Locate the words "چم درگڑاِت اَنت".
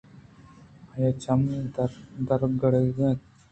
1.23-3.19